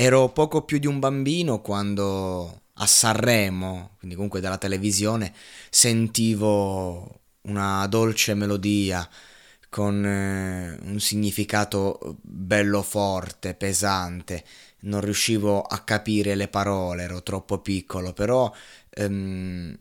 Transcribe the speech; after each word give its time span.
Ero 0.00 0.28
poco 0.28 0.62
più 0.62 0.78
di 0.78 0.86
un 0.86 1.00
bambino 1.00 1.60
quando 1.60 2.60
a 2.74 2.86
Sanremo, 2.86 3.96
quindi 3.98 4.14
comunque 4.14 4.38
dalla 4.38 4.56
televisione, 4.56 5.34
sentivo 5.70 7.22
una 7.48 7.84
dolce 7.88 8.34
melodia 8.34 9.08
con 9.68 10.04
eh, 10.06 10.78
un 10.84 11.00
significato 11.00 12.18
bello 12.22 12.82
forte, 12.82 13.54
pesante. 13.54 14.44
Non 14.82 15.00
riuscivo 15.00 15.62
a 15.62 15.80
capire 15.80 16.36
le 16.36 16.46
parole, 16.46 17.02
ero 17.02 17.24
troppo 17.24 17.58
piccolo, 17.58 18.12
però 18.12 18.52
ehm, 18.90 19.76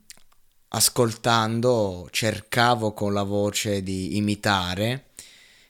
ascoltando 0.69 2.07
cercavo 2.09 2.91
con 2.93 3.13
la 3.13 3.21
voce 3.21 3.83
di 3.83 4.17
imitare 4.17 5.06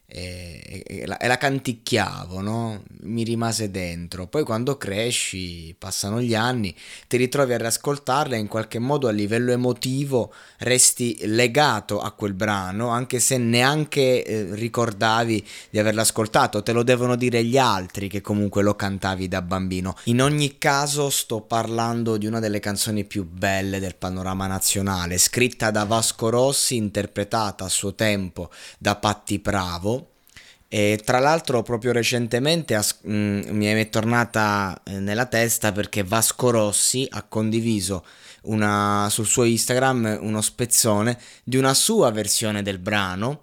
e, 0.09 0.83
e, 0.87 1.05
la, 1.05 1.17
e, 1.17 1.27
la, 1.27 1.37
canticchiavo, 1.37 2.39
no? 2.39 2.83
mi 3.01 3.23
rimase 3.23 3.69
dentro. 3.69 4.27
Poi 4.27 4.43
quando 4.43 4.77
cresci, 4.77 5.75
passano 5.77 6.21
gli 6.21 6.33
anni, 6.33 6.73
ti 7.07 7.17
ritrovi 7.17 7.53
a 7.53 7.57
riascoltarla 7.57 8.37
e 8.37 8.39
in 8.39 8.47
qualche 8.47 8.79
modo 8.79 9.09
a 9.09 9.11
livello 9.11 9.51
emotivo 9.51 10.33
resti 10.59 11.17
legato 11.23 11.99
a 11.99 12.11
quel 12.11 12.33
brano, 12.33 12.87
anche 12.87 13.19
se 13.19 13.37
neanche 13.37 14.23
eh, 14.23 14.47
ricordavi 14.55 15.45
di 15.71 15.77
averlo 15.77 16.01
ascoltato, 16.01 16.63
te 16.63 16.71
lo 16.71 16.83
devono 16.83 17.17
dire 17.17 17.43
gli 17.43 17.57
altri 17.57 18.07
che 18.07 18.21
comunque 18.21 18.63
lo 18.63 18.75
cantavi 18.75 19.27
da 19.27 19.41
bambino. 19.41 19.93
In 20.05 20.21
ogni 20.21 20.57
caso 20.57 21.09
sto 21.09 21.41
parlando 21.41 22.15
di 22.15 22.25
una 22.25 22.39
delle 22.39 22.61
canzoni 22.61 23.03
più 23.03 23.25
belle 23.25 23.79
del 23.79 23.95
panorama 23.95 24.47
nazionale, 24.47 25.17
scritta 25.17 25.69
da 25.69 25.83
Vasco 25.83 26.29
Rossi, 26.29 26.77
interpretata 26.77 27.65
a 27.65 27.69
suo 27.69 27.93
tempo 27.93 28.49
da 28.77 28.95
Patti 28.95 29.39
Pravo 29.39 29.96
e 30.69 30.99
tra 31.03 31.19
l'altro 31.19 31.63
proprio 31.63 31.91
recentemente 31.91 32.75
as- 32.75 32.99
mh, 33.01 33.49
mi 33.51 33.65
è 33.65 33.89
tornata 33.89 34.81
eh, 34.83 34.99
nella 34.99 35.25
testa 35.25 35.71
perché 35.71 36.03
Vasco 36.03 36.49
Rossi 36.49 37.07
ha 37.09 37.23
condiviso 37.23 38.05
una, 38.43 39.07
sul 39.09 39.25
suo 39.25 39.43
Instagram 39.43 40.19
uno 40.21 40.41
spezzone 40.41 41.17
di 41.43 41.57
una 41.57 41.73
sua 41.73 42.11
versione 42.11 42.61
del 42.61 42.79
brano 42.79 43.41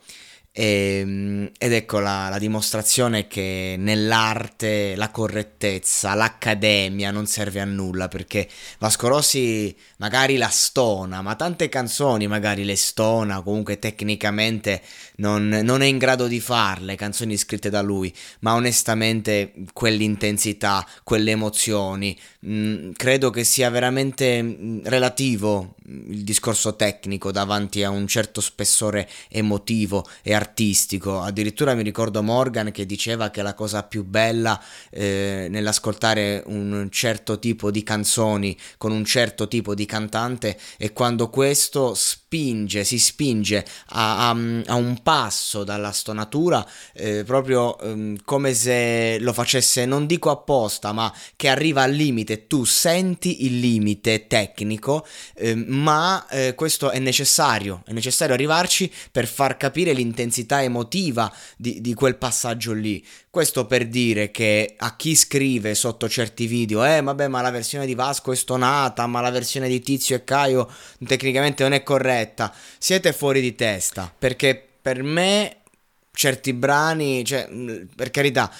e, 0.56 1.00
ehm, 1.00 1.50
ed 1.58 1.72
ecco 1.72 1.98
la, 1.98 2.28
la, 2.28 2.38
dimostrazione 2.38 3.26
che 3.26 3.74
nell'arte 3.76 4.94
la 4.94 5.10
correttezza, 5.10 6.14
l'accademia 6.14 7.10
non 7.10 7.26
serve 7.26 7.60
a 7.60 7.64
nulla 7.64 8.06
perché 8.06 8.48
Vasco 8.78 9.08
Rossi 9.08 9.74
magari 9.96 10.36
la 10.36 10.48
stona, 10.48 11.22
ma 11.22 11.34
tante 11.34 11.68
canzoni 11.68 12.28
magari 12.28 12.64
le 12.64 12.76
stona, 12.76 13.42
comunque 13.42 13.80
tecnicamente 13.80 14.80
non, 15.16 15.48
non 15.48 15.82
è 15.82 15.86
in 15.86 15.98
grado 15.98 16.28
di 16.28 16.38
farle, 16.38 16.94
canzoni 16.94 17.36
scritte 17.36 17.68
da 17.68 17.82
lui, 17.82 18.14
ma 18.40 18.54
onestamente 18.54 19.52
quell'intensità, 19.72 20.86
quelle 21.02 21.32
emozioni, 21.32 22.16
mh, 22.40 22.54
mm, 22.54 22.90
credo 22.92 23.30
che 23.30 23.42
sia 23.42 23.70
veramente 23.70 24.40
mm, 24.40 24.80
relativo 24.84 25.74
il 25.86 26.22
discorso 26.22 26.76
tecnico 26.76 27.32
davanti 27.32 27.82
a 27.82 27.90
un 27.90 28.06
certo 28.06 28.40
spessore 28.40 29.08
emotivo 29.28 30.06
e 30.22 30.32
artistico 30.32 30.42
artistico. 30.44 31.20
Addirittura 31.20 31.74
mi 31.74 31.82
ricordo 31.82 32.22
Morgan 32.22 32.70
che 32.70 32.84
diceva 32.84 33.30
che 33.30 33.42
la 33.42 33.54
cosa 33.54 33.82
più 33.82 34.04
bella 34.04 34.60
eh, 34.90 35.46
nell'ascoltare 35.48 36.42
un 36.46 36.88
certo 36.90 37.38
tipo 37.38 37.70
di 37.70 37.82
canzoni 37.82 38.56
con 38.76 38.92
un 38.92 39.04
certo 39.04 39.48
tipo 39.48 39.74
di 39.74 39.86
cantante 39.86 40.58
è 40.76 40.92
quando 40.92 41.30
questo 41.30 41.94
spinge, 41.94 42.84
si 42.84 42.98
spinge 42.98 43.64
a, 43.88 44.28
a, 44.28 44.36
a 44.66 44.74
un 44.74 45.02
passo 45.02 45.64
dalla 45.64 45.92
stonatura, 45.92 46.66
eh, 46.92 47.24
proprio 47.24 47.78
eh, 47.78 48.18
come 48.24 48.52
se 48.52 49.18
lo 49.20 49.32
facesse, 49.32 49.86
non 49.86 50.06
dico 50.06 50.30
apposta, 50.30 50.92
ma 50.92 51.12
che 51.36 51.48
arriva 51.48 51.82
al 51.82 51.92
limite. 51.92 52.46
Tu 52.46 52.64
senti 52.64 53.46
il 53.46 53.58
limite 53.60 54.26
tecnico, 54.26 55.06
ehm, 55.36 55.64
ma 55.68 56.26
eh, 56.28 56.54
questo 56.54 56.90
è 56.90 56.98
necessario, 56.98 57.82
è 57.86 57.92
necessario 57.92 58.34
arrivarci 58.34 58.92
per 59.10 59.26
far 59.26 59.56
capire 59.56 59.92
l'intensità 59.92 60.33
l'intensità 60.34 60.62
emotiva 60.62 61.32
di, 61.56 61.80
di, 61.80 61.94
quel 61.94 62.16
passaggio 62.16 62.72
lì. 62.72 63.04
Questo 63.30 63.66
per 63.66 63.86
dire 63.86 64.30
che 64.30 64.74
a 64.76 64.96
chi 64.96 65.14
scrive 65.14 65.74
sotto 65.74 66.08
certi 66.08 66.46
video, 66.46 66.84
eh 66.84 67.00
vabbè 67.00 67.28
ma 67.28 67.40
la 67.40 67.50
versione 67.50 67.86
di 67.86 67.94
Vasco 67.94 68.32
è 68.32 68.36
stonata, 68.36 69.06
ma 69.06 69.20
la 69.20 69.30
versione 69.30 69.68
di 69.68 69.80
Tizio 69.80 70.16
e 70.16 70.24
Caio 70.24 70.68
tecnicamente 71.06 71.62
non 71.62 71.72
è 71.72 71.82
corretta, 71.82 72.52
siete 72.78 73.12
fuori 73.12 73.40
di 73.40 73.54
testa, 73.54 74.12
perché 74.16 74.60
per 74.82 75.02
me 75.02 75.58
certi 76.12 76.52
brani, 76.52 77.24
cioè 77.24 77.48
per 77.94 78.10
carità, 78.10 78.50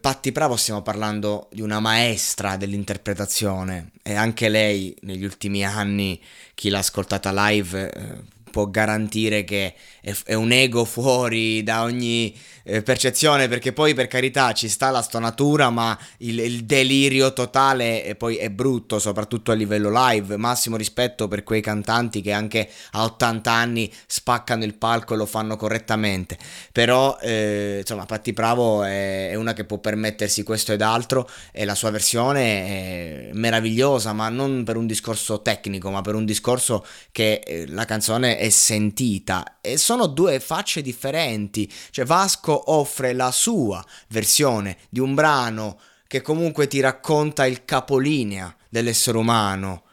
Patti 0.00 0.30
Bravo 0.30 0.56
stiamo 0.56 0.82
parlando 0.82 1.48
di 1.50 1.60
una 1.60 1.80
maestra 1.80 2.56
dell'interpretazione 2.56 3.90
e 4.02 4.14
anche 4.14 4.48
lei 4.48 4.96
negli 5.02 5.24
ultimi 5.24 5.64
anni, 5.64 6.20
chi 6.54 6.70
l'ha 6.70 6.78
ascoltata 6.78 7.32
live 7.32 7.92
eh, 7.92 8.32
può 8.54 8.70
garantire 8.70 9.42
che 9.42 9.74
è, 10.00 10.14
è 10.26 10.34
un 10.34 10.52
ego 10.52 10.84
fuori 10.84 11.64
da 11.64 11.82
ogni 11.82 12.32
eh, 12.62 12.82
percezione, 12.82 13.48
perché 13.48 13.72
poi 13.72 13.94
per 13.94 14.06
carità 14.06 14.52
ci 14.52 14.68
sta 14.68 14.90
la 14.90 15.02
stonatura, 15.02 15.70
ma 15.70 15.98
il, 16.18 16.38
il 16.38 16.64
delirio 16.64 17.32
totale 17.32 18.04
e 18.04 18.14
poi 18.14 18.36
è 18.36 18.50
brutto, 18.50 19.00
soprattutto 19.00 19.50
a 19.50 19.54
livello 19.54 19.90
live. 19.92 20.36
Massimo 20.36 20.76
rispetto 20.76 21.26
per 21.26 21.42
quei 21.42 21.60
cantanti 21.60 22.20
che 22.22 22.30
anche 22.30 22.68
a 22.92 23.02
80 23.02 23.50
anni 23.50 23.92
spaccano 24.06 24.62
il 24.62 24.74
palco 24.74 25.14
e 25.14 25.16
lo 25.16 25.26
fanno 25.26 25.56
correttamente. 25.56 26.38
Però, 26.70 27.18
eh, 27.20 27.78
insomma, 27.80 28.06
Patti 28.06 28.32
Bravo 28.32 28.84
è, 28.84 29.30
è 29.30 29.34
una 29.34 29.52
che 29.52 29.64
può 29.64 29.78
permettersi 29.78 30.44
questo 30.44 30.72
ed 30.72 30.80
altro 30.80 31.28
e 31.50 31.64
la 31.64 31.74
sua 31.74 31.90
versione 31.90 32.42
è 32.44 33.30
meravigliosa, 33.32 34.12
ma 34.12 34.28
non 34.28 34.62
per 34.62 34.76
un 34.76 34.86
discorso 34.86 35.42
tecnico, 35.42 35.90
ma 35.90 36.02
per 36.02 36.14
un 36.14 36.24
discorso 36.24 36.86
che 37.10 37.42
eh, 37.44 37.66
la 37.66 37.84
canzone 37.84 38.38
è 38.38 38.43
sentita 38.50 39.58
e 39.60 39.76
sono 39.76 40.06
due 40.06 40.40
facce 40.40 40.82
differenti. 40.82 41.70
Cioè 41.90 42.04
Vasco 42.04 42.72
offre 42.72 43.12
la 43.12 43.30
sua 43.30 43.84
versione 44.08 44.78
di 44.88 45.00
un 45.00 45.14
brano 45.14 45.78
che 46.06 46.20
comunque 46.22 46.66
ti 46.66 46.80
racconta 46.80 47.46
il 47.46 47.64
capolinea 47.64 48.54
dell'essere 48.68 49.18
umano, 49.18 49.84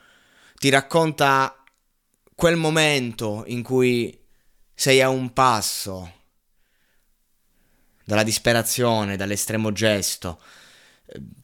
ti 0.59 0.69
racconta 0.69 1.63
quel 2.35 2.55
momento 2.55 3.43
in 3.47 3.63
cui 3.63 4.17
sei 4.73 5.01
a 5.01 5.09
un 5.09 5.31
passo 5.33 6.13
dalla 8.03 8.23
disperazione, 8.23 9.15
dall'estremo 9.15 9.71
gesto, 9.71 10.41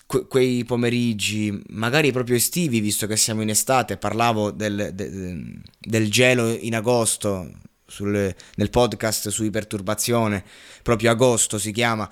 que- 0.07 0.25
quei 0.25 0.63
pomeriggi, 0.63 1.61
magari 1.69 2.11
proprio 2.11 2.37
estivi, 2.37 2.79
visto 2.79 3.05
che 3.05 3.17
siamo 3.17 3.41
in 3.43 3.49
estate, 3.49 3.97
parlavo 3.97 4.49
del, 4.49 4.91
de- 4.93 5.61
del 5.77 6.09
gelo 6.09 6.47
in 6.49 6.75
agosto 6.75 7.51
sul, 7.85 8.33
nel 8.55 8.69
podcast 8.69 9.29
su 9.29 9.43
iperturbazione, 9.43 10.43
proprio 10.81 11.11
agosto 11.11 11.59
si 11.59 11.71
chiama. 11.71 12.09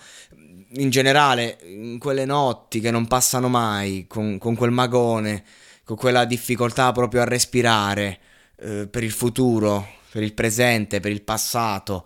In 0.77 0.89
generale, 0.89 1.57
in 1.63 1.97
quelle 1.97 2.25
notti 2.25 2.81
che 2.81 2.91
non 2.91 3.07
passano 3.07 3.47
mai, 3.47 4.05
con, 4.07 4.37
con 4.37 4.55
quel 4.55 4.71
magone, 4.71 5.43
con 5.85 5.95
quella 5.95 6.25
difficoltà 6.25 6.91
proprio 6.91 7.21
a 7.21 7.25
respirare 7.25 8.19
eh, 8.57 8.87
per 8.87 9.03
il 9.03 9.11
futuro, 9.11 9.87
per 10.11 10.21
il 10.21 10.33
presente, 10.33 10.99
per 10.99 11.11
il 11.11 11.21
passato 11.21 12.05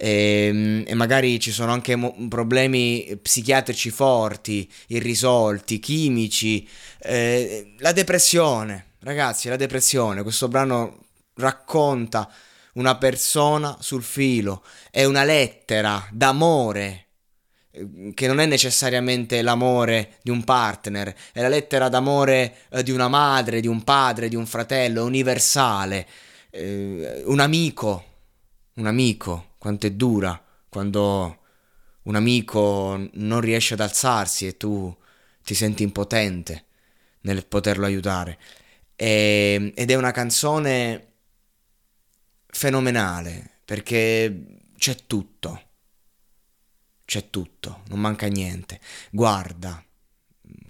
e, 0.00 0.46
ehm, 0.46 0.84
e 0.86 0.94
magari 0.94 1.38
ci 1.38 1.52
sono 1.52 1.72
anche 1.72 1.94
mo- 1.94 2.16
problemi 2.28 3.18
psichiatrici 3.20 3.90
forti, 3.90 4.70
irrisolti, 4.88 5.78
chimici, 5.78 6.66
eh, 7.00 7.74
la 7.78 7.92
depressione, 7.92 8.92
ragazzi, 9.00 9.48
la 9.48 9.56
depressione, 9.56 10.22
questo 10.22 10.48
brano 10.48 11.04
racconta 11.34 12.30
una 12.74 12.96
persona 12.96 13.76
sul 13.80 14.02
filo, 14.02 14.64
è 14.90 15.04
una 15.04 15.24
lettera 15.24 16.08
d'amore 16.10 17.06
eh, 17.70 18.12
che 18.14 18.26
non 18.26 18.40
è 18.40 18.46
necessariamente 18.46 19.42
l'amore 19.42 20.18
di 20.22 20.30
un 20.30 20.44
partner, 20.44 21.14
è 21.32 21.42
la 21.42 21.48
lettera 21.48 21.88
d'amore 21.90 22.56
eh, 22.70 22.82
di 22.82 22.90
una 22.90 23.08
madre, 23.08 23.60
di 23.60 23.66
un 23.66 23.84
padre, 23.84 24.28
di 24.28 24.36
un 24.36 24.46
fratello, 24.46 25.04
universale, 25.04 26.06
eh, 26.50 27.22
un 27.26 27.40
amico, 27.40 28.04
un 28.74 28.86
amico 28.86 29.48
quanto 29.60 29.86
è 29.86 29.90
dura 29.90 30.42
quando 30.70 31.38
un 32.04 32.14
amico 32.14 33.08
non 33.12 33.40
riesce 33.42 33.74
ad 33.74 33.80
alzarsi 33.80 34.46
e 34.46 34.56
tu 34.56 34.96
ti 35.44 35.52
senti 35.52 35.82
impotente 35.82 36.64
nel 37.22 37.44
poterlo 37.44 37.84
aiutare. 37.84 38.38
E, 38.96 39.70
ed 39.76 39.90
è 39.90 39.94
una 39.96 40.12
canzone 40.12 41.12
fenomenale 42.46 43.60
perché 43.66 44.62
c'è 44.78 44.96
tutto. 45.06 45.62
C'è 47.04 47.28
tutto, 47.28 47.82
non 47.88 48.00
manca 48.00 48.28
niente. 48.28 48.80
Guarda, 49.10 49.84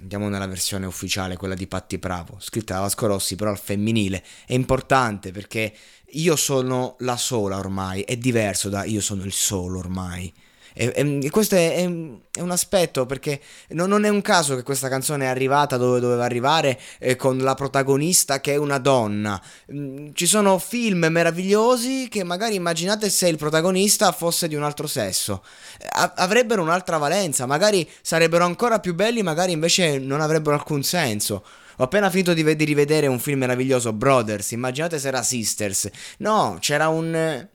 andiamo 0.00 0.28
nella 0.28 0.46
versione 0.46 0.86
ufficiale, 0.86 1.36
quella 1.36 1.54
di 1.54 1.66
Patti 1.66 1.98
Bravo, 1.98 2.36
scritta 2.40 2.74
da 2.74 2.80
Vasco 2.80 3.06
Rossi, 3.06 3.36
però 3.36 3.50
al 3.50 3.58
femminile. 3.58 4.24
È 4.46 4.54
importante 4.54 5.32
perché 5.32 5.72
io 6.12 6.36
sono 6.36 6.96
la 7.00 7.16
sola 7.16 7.58
ormai, 7.58 8.02
è 8.02 8.16
diverso 8.16 8.68
da 8.68 8.84
io 8.84 9.00
sono 9.00 9.24
il 9.24 9.32
solo 9.32 9.78
ormai. 9.78 10.32
E, 10.80 11.20
e 11.22 11.28
questo 11.28 11.56
è, 11.56 11.74
è, 11.74 11.82
è, 11.82 12.40
un 12.40 12.50
aspetto 12.50 13.04
perché 13.04 13.38
no, 13.70 13.84
non 13.84 14.06
è 14.06 14.08
un 14.08 14.22
caso 14.22 14.56
che 14.56 14.62
questa 14.62 14.88
canzone 14.88 15.26
è 15.26 15.28
arrivata 15.28 15.76
dove 15.76 16.00
doveva 16.00 16.24
arrivare 16.24 16.80
eh, 16.98 17.16
con 17.16 17.36
la 17.36 17.54
protagonista 17.54 18.40
che 18.40 18.54
è 18.54 18.56
una 18.56 18.78
donna. 18.78 19.38
Mm, 19.70 20.12
ci 20.14 20.24
sono 20.24 20.58
film 20.58 21.06
meravigliosi 21.10 22.08
che 22.08 22.24
magari 22.24 22.54
immaginate 22.54 23.10
se 23.10 23.28
il 23.28 23.36
protagonista 23.36 24.10
fosse 24.12 24.48
di 24.48 24.54
un 24.54 24.62
altro 24.62 24.86
sesso. 24.86 25.44
A- 25.90 26.14
avrebbero 26.16 26.62
un'altra 26.62 26.96
valenza, 26.96 27.44
magari 27.44 27.86
sarebbero 28.00 28.46
ancora 28.46 28.80
più 28.80 28.94
belli, 28.94 29.22
magari 29.22 29.52
invece 29.52 29.98
non 29.98 30.22
avrebbero 30.22 30.56
alcun 30.56 30.82
senso. 30.82 31.44
Ho 31.76 31.84
appena 31.84 32.08
finito 32.08 32.32
di, 32.32 32.56
di 32.56 32.64
rivedere 32.64 33.06
un 33.06 33.18
film 33.18 33.40
meraviglioso, 33.40 33.92
Brothers. 33.92 34.52
Immaginate 34.52 34.98
se 34.98 35.08
era 35.08 35.22
Sisters. 35.22 35.90
No, 36.18 36.56
c'era 36.58 36.88
un. 36.88 37.48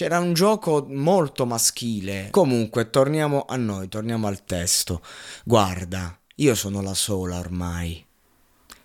C'era 0.00 0.18
un 0.18 0.32
gioco 0.32 0.86
molto 0.88 1.44
maschile. 1.44 2.28
Comunque, 2.30 2.88
torniamo 2.88 3.44
a 3.46 3.56
noi, 3.56 3.86
torniamo 3.88 4.28
al 4.28 4.46
testo. 4.46 5.02
Guarda, 5.44 6.18
io 6.36 6.54
sono 6.54 6.80
la 6.80 6.94
sola 6.94 7.38
ormai. 7.38 8.02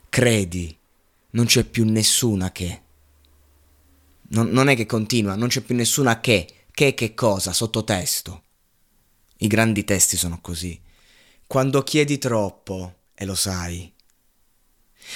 Credi, 0.09 0.77
non 1.29 1.45
c'è 1.45 1.63
più 1.63 1.85
nessuna 1.85 2.51
che. 2.51 2.81
Non, 4.31 4.49
non 4.49 4.67
è 4.67 4.75
che 4.75 4.85
continua, 4.85 5.35
non 5.35 5.47
c'è 5.47 5.61
più 5.61 5.73
nessuna 5.73 6.19
che. 6.19 6.65
Che 6.69 6.93
che 6.93 7.13
cosa? 7.13 7.53
Sottotesto. 7.53 8.43
I 9.37 9.47
grandi 9.47 9.85
testi 9.85 10.17
sono 10.17 10.39
così. 10.41 10.77
Quando 11.47 11.81
chiedi 11.83 12.17
troppo, 12.17 12.93
e 13.15 13.23
lo 13.23 13.35
sai, 13.35 13.89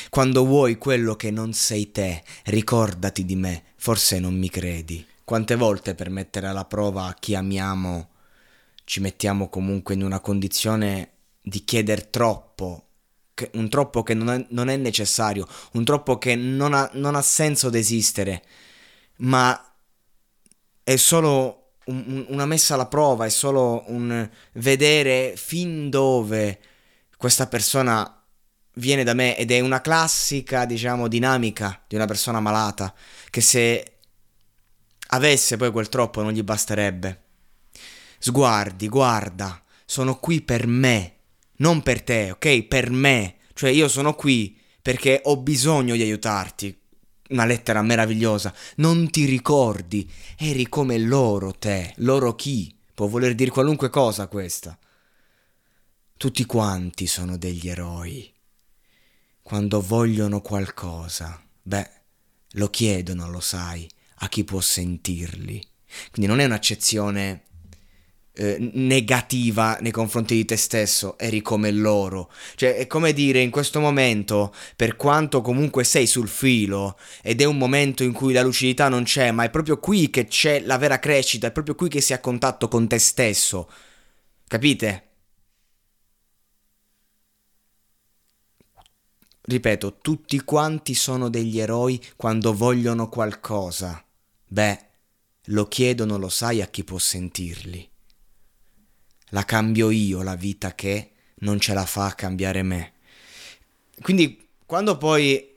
quando 0.10 0.46
vuoi 0.46 0.78
quello 0.78 1.18
che 1.18 1.30
non 1.30 1.52
sei 1.52 1.92
te, 1.92 2.24
ricordati 2.46 3.26
di 3.26 3.36
me, 3.36 3.64
forse 3.76 4.18
non 4.22 4.40
mi 4.40 4.50
credi. 4.50 5.06
Quante 5.30 5.56
volte 5.56 5.94
per 5.94 6.10
mettere 6.10 6.48
alla 6.48 6.66
prova 6.66 7.16
chi 7.20 7.36
amiamo 7.36 8.10
ci 8.84 9.00
mettiamo 9.00 9.48
comunque 9.48 9.94
in 9.94 10.02
una 10.02 10.22
condizione 10.22 11.12
di 11.40 11.64
chiedere 11.64 12.10
troppo, 12.10 12.88
un 13.52 13.70
troppo 13.70 14.02
che 14.02 14.16
non 14.16 14.32
è, 14.32 14.44
non 14.50 14.70
è 14.70 14.76
necessario, 14.76 15.48
un 15.74 15.86
troppo 15.86 16.18
che 16.18 16.34
non 16.34 16.74
ha, 16.74 16.90
non 16.94 17.14
ha 17.14 17.22
senso 17.22 17.70
d'esistere, 17.70 18.42
ma 19.18 19.72
è 20.82 20.96
solo 20.96 21.74
un, 21.86 22.26
una 22.30 22.48
messa 22.48 22.74
alla 22.74 22.88
prova, 22.88 23.26
è 23.28 23.30
solo 23.30 23.84
un 23.86 24.28
vedere 24.54 25.36
fin 25.36 25.92
dove 25.92 26.60
questa 27.18 27.46
persona 27.46 28.20
viene 28.78 29.04
da 29.04 29.14
me 29.14 29.38
ed 29.38 29.52
è 29.52 29.60
una 29.60 29.82
classica, 29.82 30.66
diciamo, 30.66 31.08
dinamica 31.08 31.84
di 31.88 31.94
una 31.94 32.08
persona 32.08 32.40
malata 32.40 32.92
che 33.30 33.42
se 33.42 33.94
avesse 35.10 35.58
poi 35.58 35.72
quel 35.72 35.90
troppo 35.90 36.22
non 36.22 36.32
gli 36.32 36.44
basterebbe. 36.44 37.24
Sguardi, 38.18 38.88
guarda, 38.88 39.62
sono 39.86 40.18
qui 40.20 40.42
per 40.42 40.68
me, 40.68 41.16
non 41.58 41.82
per 41.82 42.02
te, 42.02 42.32
ok? 42.32 42.64
Per 42.64 42.90
me. 42.90 43.36
Cioè 43.54 43.70
io 43.70 43.88
sono 43.88 44.14
qui 44.16 44.58
perché 44.82 45.22
ho 45.24 45.38
bisogno 45.38 45.96
di 45.96 46.02
aiutarti. 46.02 46.78
Una 47.30 47.46
lettera 47.46 47.82
meravigliosa. 47.82 48.54
Non 48.78 49.10
ti 49.10 49.26
ricordi? 49.26 50.10
Eri 50.38 50.68
come 50.68 50.98
loro 50.98 51.54
te. 51.54 51.94
Loro 51.98 52.36
chi? 52.36 52.76
Può 52.94 53.08
voler 53.08 53.36
dire 53.36 53.52
qualunque 53.52 53.90
cosa 53.90 54.28
questa. 54.28 54.78
Tutti 56.18 56.46
quanti 56.46 57.08
sono 57.08 57.38
degli 57.38 57.70
eroi 57.70 58.34
quando 59.50 59.82
vogliono 59.82 60.42
qualcosa, 60.42 61.44
beh, 61.60 61.90
lo 62.52 62.70
chiedono, 62.70 63.28
lo 63.32 63.40
sai, 63.40 63.90
a 64.20 64.30
chi 64.30 64.44
può 64.44 64.62
sentirli. 64.62 65.62
Quindi 66.12 66.30
non 66.30 66.40
è 66.40 66.46
un'accezione 66.46 67.44
eh, 68.40 68.72
negativa 68.74 69.78
nei 69.82 69.92
confronti 69.92 70.36
di 70.36 70.46
te 70.46 70.56
stesso, 70.56 71.18
eri 71.18 71.42
come 71.42 71.72
loro. 71.72 72.32
Cioè, 72.56 72.76
è 72.76 72.88
come 72.88 73.12
dire 73.12 73.42
in 73.42 73.50
questo 73.50 73.80
momento, 73.80 74.54
per 74.76 74.96
quanto 74.96 75.42
comunque 75.42 75.84
sei 75.84 76.08
sul 76.08 76.30
filo 76.30 76.98
ed 77.22 77.42
è 77.42 77.46
un 77.46 77.58
momento 77.58 78.04
in 78.04 78.14
cui 78.14 78.34
la 78.34 78.42
lucidità 78.44 78.88
non 78.88 79.04
c'è, 79.04 79.32
ma 79.32 79.44
è 79.44 79.50
proprio 79.50 79.78
qui 79.80 80.10
che 80.10 80.26
c'è 80.28 80.62
la 80.62 80.78
vera 80.78 81.00
crescita, 81.00 81.48
è 81.48 81.52
proprio 81.52 81.76
qui 81.76 81.90
che 81.90 82.02
sei 82.02 82.16
a 82.16 82.22
contatto 82.22 82.68
con 82.68 82.88
te 82.88 82.98
stesso. 83.00 83.70
Capite? 84.48 85.04
Ripeto, 89.42 89.98
tutti 90.02 90.40
quanti 90.44 90.94
sono 90.94 91.28
degli 91.30 91.60
eroi 91.60 92.00
quando 92.16 92.54
vogliono 92.54 93.10
qualcosa. 93.10 94.02
Beh, 94.52 94.86
lo 95.46 95.68
chiedono, 95.68 96.18
lo 96.18 96.28
sai 96.30 96.62
a 96.62 96.68
chi 96.68 96.84
può 96.84 96.98
sentirli. 96.98 97.88
La 99.30 99.46
cambio 99.46 99.92
io 99.92 100.24
la 100.24 100.36
vita 100.36 100.74
che 100.74 101.12
non 101.42 101.60
ce 101.60 101.76
la 101.76 101.86
fa 101.86 102.08
a 102.08 102.14
cambiare 102.14 102.64
me. 102.64 102.94
Quindi 104.02 104.50
quando 104.66 104.98
poi 104.98 105.56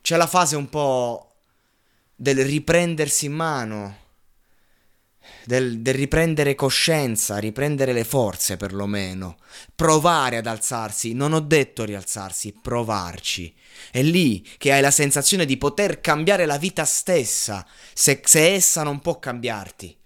c'è 0.00 0.16
la 0.16 0.26
fase 0.26 0.56
un 0.56 0.70
po' 0.70 1.34
del 2.16 2.42
riprendersi 2.44 3.26
in 3.26 3.32
mano, 3.34 3.96
del, 5.44 5.80
del, 5.80 5.94
riprendere 5.94 6.54
coscienza, 6.54 7.38
riprendere 7.38 7.92
le 7.92 8.04
forze 8.04 8.56
perlomeno, 8.56 9.38
provare 9.74 10.36
ad 10.36 10.46
alzarsi, 10.46 11.12
non 11.12 11.32
ho 11.32 11.40
detto 11.40 11.84
rialzarsi, 11.84 12.54
provarci. 12.60 13.54
È 13.90 14.02
lì 14.02 14.46
che 14.58 14.72
hai 14.72 14.80
la 14.80 14.90
sensazione 14.90 15.44
di 15.44 15.56
poter 15.56 16.00
cambiare 16.00 16.46
la 16.46 16.58
vita 16.58 16.84
stessa, 16.84 17.66
se, 17.92 18.20
se 18.24 18.52
essa 18.52 18.82
non 18.82 19.00
può 19.00 19.18
cambiarti. 19.18 19.96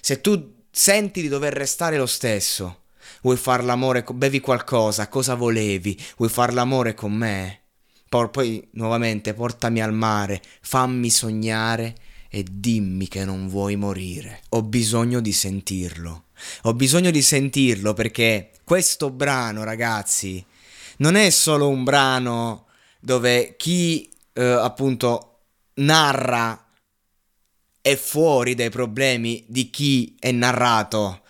Se 0.00 0.20
tu 0.20 0.64
senti 0.70 1.20
di 1.20 1.28
dover 1.28 1.52
restare 1.52 1.96
lo 1.96 2.06
stesso, 2.06 2.84
vuoi 3.22 3.36
far 3.36 3.64
l'amore, 3.64 4.04
bevi 4.12 4.40
qualcosa, 4.40 5.08
cosa 5.08 5.34
volevi, 5.34 5.98
vuoi 6.16 6.28
far 6.28 6.52
l'amore 6.52 6.94
con 6.94 7.12
me? 7.12 7.62
Poi 8.08 8.66
nuovamente 8.72 9.34
portami 9.34 9.82
al 9.82 9.92
mare, 9.92 10.40
fammi 10.62 11.10
sognare 11.10 11.94
e 12.28 12.44
dimmi 12.48 13.08
che 13.08 13.24
non 13.24 13.48
vuoi 13.48 13.76
morire. 13.76 14.42
Ho 14.50 14.62
bisogno 14.62 15.20
di 15.20 15.32
sentirlo. 15.32 16.24
Ho 16.62 16.74
bisogno 16.74 17.10
di 17.10 17.22
sentirlo 17.22 17.94
perché 17.94 18.52
questo 18.64 19.10
brano, 19.10 19.64
ragazzi, 19.64 20.44
non 20.98 21.14
è 21.14 21.30
solo 21.30 21.68
un 21.68 21.84
brano 21.84 22.66
dove 23.00 23.56
chi 23.56 24.10
eh, 24.32 24.44
appunto 24.44 25.40
narra 25.74 26.66
è 27.80 27.96
fuori 27.96 28.54
dai 28.54 28.70
problemi 28.70 29.44
di 29.48 29.70
chi 29.70 30.16
è 30.18 30.30
narrato. 30.30 31.22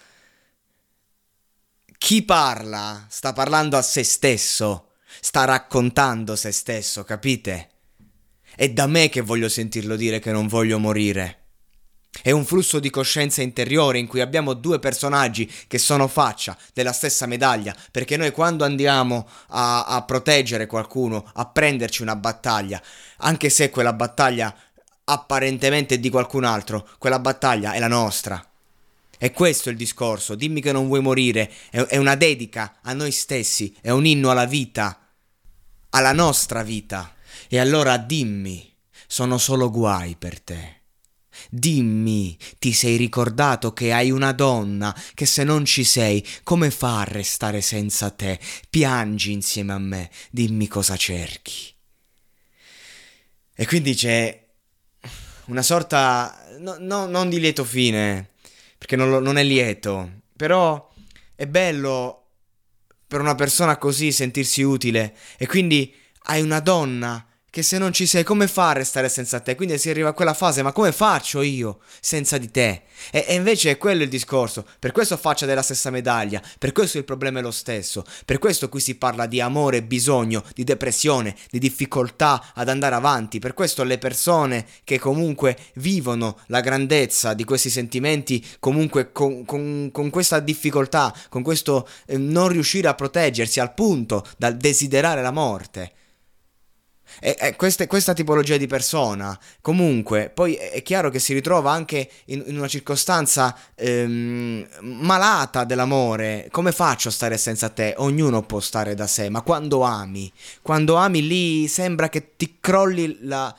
Chi 1.97 2.23
parla 2.23 3.07
sta 3.09 3.33
parlando 3.33 3.77
a 3.77 3.83
se 3.83 4.03
stesso, 4.03 4.93
sta 5.21 5.45
raccontando 5.45 6.37
se 6.37 6.53
stesso, 6.53 7.05
capite? 7.05 7.78
È 8.59 8.69
da 8.71 8.89
me 8.89 9.09
che 9.09 9.21
voglio 9.21 9.49
sentirlo 9.49 9.95
dire 9.95 10.19
che 10.19 10.33
non 10.33 10.49
voglio 10.49 10.81
morire. 10.81 11.45
È 12.21 12.33
un 12.33 12.45
flusso 12.45 12.81
di 12.81 12.91
coscienza 12.91 13.41
interiore 13.41 14.01
in 14.01 14.09
cui 14.09 14.21
abbiamo 14.21 14.53
due 14.55 14.81
personaggi 14.81 15.49
che 15.69 15.79
sono 15.79 16.09
faccia 16.09 16.59
della 16.75 16.93
stessa 16.93 17.27
medaglia, 17.27 17.73
perché 17.93 18.17
noi 18.17 18.33
quando 18.33 18.65
andiamo 18.65 19.29
a, 19.51 19.85
a 19.85 20.03
proteggere 20.03 20.67
qualcuno, 20.67 21.31
a 21.35 21.47
prenderci 21.47 22.03
una 22.03 22.17
battaglia, 22.17 22.83
anche 23.19 23.49
se 23.49 23.71
quella 23.71 23.93
battaglia 23.93 24.53
apparentemente 25.05 25.95
è 25.95 25.99
di 25.99 26.11
qualcun 26.11 26.43
altro, 26.43 26.89
quella 26.99 27.21
battaglia 27.21 27.75
è 27.75 27.79
la 27.79 27.87
nostra. 27.87 28.45
E 29.17 29.31
questo 29.31 29.69
è 29.69 29.73
il 29.73 29.79
discorso, 29.79 30.35
dimmi 30.35 30.61
che 30.61 30.73
non 30.73 30.89
vuoi 30.89 31.01
morire, 31.01 31.49
è, 31.71 31.79
è 31.83 31.97
una 31.97 32.17
dedica 32.17 32.79
a 32.83 32.93
noi 32.93 33.13
stessi, 33.13 33.73
è 33.81 33.91
un 33.91 34.05
inno 34.05 34.31
alla 34.31 34.47
vita, 34.47 34.99
alla 35.91 36.13
nostra 36.13 36.65
vita. 36.65 37.13
E 37.49 37.59
allora 37.59 37.97
dimmi, 37.97 38.75
sono 39.07 39.39
solo 39.39 39.71
guai 39.71 40.17
per 40.17 40.41
te. 40.41 40.77
Dimmi, 41.51 42.37
ti 42.59 42.73
sei 42.73 42.97
ricordato 42.97 43.73
che 43.73 43.93
hai 43.93 44.11
una 44.11 44.33
donna, 44.33 44.95
che 45.15 45.25
se 45.25 45.45
non 45.45 45.65
ci 45.65 45.85
sei, 45.85 46.27
come 46.43 46.71
fa 46.71 47.01
a 47.01 47.05
restare 47.05 47.61
senza 47.61 48.11
te? 48.11 48.41
Piangi 48.69 49.33
insieme 49.33 49.73
a 49.73 49.79
me, 49.79 50.11
dimmi 50.31 50.67
cosa 50.67 50.97
cerchi. 50.97 51.73
E 53.55 53.67
quindi 53.67 53.95
c'è 53.95 54.47
una 55.47 55.63
sorta, 55.63 56.47
no, 56.59 56.77
no, 56.79 57.07
non 57.07 57.29
di 57.29 57.41
lieto 57.41 57.65
fine, 57.65 58.31
perché 58.77 58.97
non, 58.97 59.23
non 59.23 59.37
è 59.37 59.43
lieto, 59.43 60.23
però 60.37 60.93
è 61.35 61.47
bello 61.47 62.27
per 63.07 63.21
una 63.21 63.35
persona 63.35 63.79
così 63.79 64.13
sentirsi 64.13 64.63
utile 64.63 65.17
e 65.39 65.47
quindi 65.47 65.95
hai 66.25 66.43
una 66.43 66.61
donna 66.61 67.27
che 67.51 67.63
se 67.63 67.79
non 67.79 67.93
ci 67.93 68.07
sei 68.07 68.25
come 68.25 68.47
fa 68.47 68.71
a 68.71 68.75
restare 68.75 69.09
senza 69.09 69.41
te? 69.41 69.55
Quindi 69.55 69.79
si 69.79 69.91
arriva 69.91 70.11
a 70.11 70.13
quella 70.13 70.35
fase, 70.35 70.63
ma 70.63 70.73
come 70.73 70.93
faccio 70.93 71.41
io 71.43 71.79
senza 72.01 72.39
di 72.39 72.51
te? 72.51 72.83
E, 73.11 73.25
e, 73.27 73.35
invece 73.35 73.71
è 73.71 73.79
quello 73.79 74.03
il 74.03 74.09
discorso, 74.09 74.67
per 74.79 74.93
questo 74.93 75.17
faccia 75.17 75.47
della 75.47 75.63
stessa 75.63 75.91
medaglia, 75.91 76.43
per 76.59 76.73
questo 76.73 76.99
il 76.99 77.05
problema 77.05 77.39
è 77.39 77.43
lo 77.43 77.51
stesso, 77.51 78.05
per 78.25 78.39
questo 78.39 78.69
qui 78.69 78.81
si 78.81 78.97
parla 78.97 79.27
di 79.27 79.41
amore, 79.41 79.83
bisogno, 79.83 80.45
di 80.55 80.65
depressione, 80.65 81.35
di 81.51 81.59
difficoltà 81.59 82.53
ad 82.55 82.69
andare 82.69 82.95
avanti, 82.95 83.39
per 83.39 83.55
questo 83.55 83.85
le 83.85 83.99
persone 83.99 84.67
che 84.85 84.99
comunque 84.99 85.57
vivono 85.75 86.39
la 86.47 86.61
grandezza 86.61 87.35
di 87.35 87.45
questi 87.45 87.71
sentimenti, 87.71 88.45
comunque 88.59 89.13
con, 89.13 89.45
con, 89.45 89.91
con 89.93 90.11
questa 90.11 90.41
difficoltà, 90.41 91.15
con 91.29 91.43
questo 91.43 91.89
eh, 92.07 92.19
non 92.19 92.49
riuscire 92.49 92.89
a 92.89 92.95
proteggersi 92.95 93.61
al 93.61 93.75
punto 93.75 94.27
dal 94.37 94.57
desiderare 94.57 95.23
la 95.23 95.31
morte, 95.31 95.93
e, 97.21 97.37
e 97.39 97.57
queste, 97.57 97.87
questa 97.87 98.13
tipologia 98.13 98.57
di 98.57 98.67
persona, 98.67 99.39
comunque, 99.61 100.31
poi 100.33 100.55
è 100.55 100.83
chiaro 100.83 101.11
che 101.11 101.19
si 101.19 101.33
ritrova 101.33 101.73
anche 101.73 102.09
in, 102.27 102.45
in 102.47 102.57
una 102.57 102.69
circostanza 102.69 103.57
ehm, 103.75 104.67
malata 104.81 105.65
dell'amore. 105.65 106.49
Come 106.51 106.73
faccio 106.73 107.09
a 107.09 107.13
stare 107.13 107.37
senza 107.39 107.69
te? 107.69 107.95
Ognuno 107.99 108.43
può 108.43 108.61
stare 108.61 108.95
da 108.95 109.07
sé, 109.07 109.29
ma 109.29 109.43
quando 109.43 109.83
ami, 109.83 110.31
quando 110.63 110.97
ami 110.97 111.27
lì 111.27 111.69
sembra 111.69 112.09
che 112.09 112.37
ti 112.37 112.57
crolli 112.61 113.19
la 113.23 113.55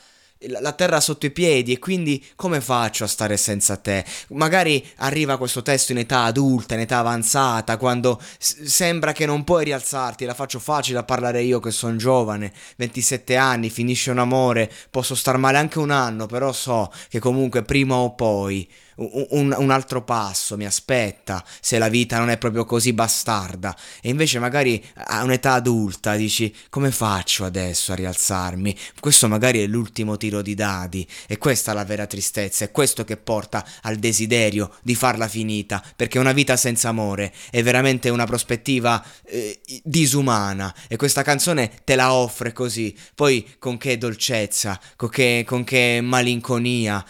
la 0.47 0.71
terra 0.71 1.01
sotto 1.01 1.25
i 1.25 1.31
piedi 1.31 1.73
e 1.73 1.79
quindi 1.79 2.25
come 2.35 2.61
faccio 2.61 3.03
a 3.03 3.07
stare 3.07 3.35
senza 3.35 3.75
te? 3.75 4.05
Magari 4.29 4.85
arriva 4.97 5.37
questo 5.37 5.61
testo 5.61 5.91
in 5.91 5.97
età 5.97 6.23
adulta, 6.23 6.75
in 6.75 6.79
età 6.81 6.99
avanzata, 6.99 7.77
quando 7.77 8.21
s- 8.37 8.63
sembra 8.63 9.11
che 9.11 9.25
non 9.25 9.43
puoi 9.43 9.65
rialzarti, 9.65 10.23
la 10.25 10.33
faccio 10.33 10.59
facile 10.59 10.99
a 10.99 11.03
parlare 11.03 11.41
io 11.41 11.59
che 11.59 11.71
sono 11.71 11.97
giovane, 11.97 12.53
27 12.77 13.35
anni, 13.35 13.69
finisce 13.69 14.11
un 14.11 14.19
amore, 14.19 14.71
posso 14.89 15.13
star 15.15 15.37
male 15.37 15.57
anche 15.57 15.79
un 15.79 15.91
anno, 15.91 16.25
però 16.25 16.53
so 16.53 16.89
che 17.09 17.19
comunque 17.19 17.63
prima 17.63 17.95
o 17.95 18.13
poi 18.15 18.67
un, 18.99 19.55
un, 19.57 19.71
altro 19.71 20.03
passo 20.03 20.57
mi 20.57 20.65
aspetta 20.65 21.43
se 21.61 21.77
la 21.77 21.87
vita 21.87 22.17
non 22.17 22.29
è 22.29 22.37
proprio 22.37 22.65
così 22.65 22.93
bastarda. 22.93 23.75
E 24.01 24.09
invece 24.09 24.39
magari 24.39 24.83
a 24.93 25.23
un'età 25.23 25.53
adulta 25.53 26.15
dici 26.15 26.53
come 26.69 26.91
faccio 26.91 27.45
adesso 27.45 27.91
a 27.91 27.95
rialzarmi? 27.95 28.75
Questo 28.99 29.27
magari 29.27 29.61
è 29.61 29.67
l'ultimo 29.67 30.17
tiro 30.17 30.41
di 30.41 30.55
dadi. 30.55 31.07
E 31.27 31.37
questa 31.37 31.71
è 31.71 31.75
la 31.75 31.85
vera 31.85 32.05
tristezza 32.05 32.65
è 32.65 32.71
questo 32.71 33.03
che 33.03 33.17
porta 33.17 33.65
al 33.81 33.97
desiderio 33.97 34.71
di 34.81 34.95
farla 34.95 35.27
finita 35.27 35.83
perché 35.95 36.19
una 36.19 36.33
vita 36.33 36.57
senza 36.57 36.89
amore 36.89 37.33
è 37.49 37.63
veramente 37.63 38.09
una 38.09 38.25
prospettiva 38.25 39.03
eh, 39.23 39.59
disumana. 39.83 40.73
E 40.87 40.97
questa 40.97 41.21
canzone 41.21 41.71
te 41.83 41.95
la 41.95 42.13
offre 42.13 42.53
così 42.53 42.95
poi 43.15 43.55
con 43.59 43.77
che 43.77 43.97
dolcezza 43.97 44.79
con 44.95 45.09
che, 45.09 45.43
con 45.45 45.63
che 45.63 45.99
malinconia 46.01 47.05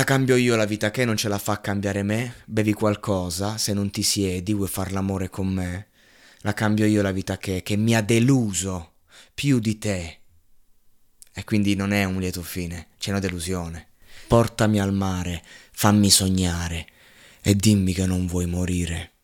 la 0.00 0.06
cambio 0.06 0.36
io 0.36 0.56
la 0.56 0.64
vita 0.64 0.90
che 0.90 1.04
non 1.04 1.14
ce 1.14 1.28
la 1.28 1.36
fa 1.36 1.60
cambiare 1.60 2.02
me? 2.02 2.36
Bevi 2.46 2.72
qualcosa, 2.72 3.58
se 3.58 3.74
non 3.74 3.90
ti 3.90 4.02
siedi, 4.02 4.54
vuoi 4.54 4.66
far 4.66 4.92
l'amore 4.92 5.28
con 5.28 5.46
me? 5.46 5.88
La 6.38 6.54
cambio 6.54 6.86
io 6.86 7.02
la 7.02 7.12
vita 7.12 7.36
che, 7.36 7.62
che 7.62 7.76
mi 7.76 7.94
ha 7.94 8.00
deluso 8.00 8.94
più 9.34 9.58
di 9.58 9.76
te. 9.76 10.20
E 11.34 11.44
quindi 11.44 11.74
non 11.74 11.92
è 11.92 12.04
un 12.04 12.18
lieto 12.18 12.40
fine, 12.42 12.88
c'è 12.96 13.10
una 13.10 13.18
delusione. 13.18 13.88
Portami 14.26 14.80
al 14.80 14.94
mare, 14.94 15.42
fammi 15.70 16.08
sognare 16.08 16.86
e 17.42 17.54
dimmi 17.54 17.92
che 17.92 18.06
non 18.06 18.26
vuoi 18.26 18.46
morire. 18.46 19.16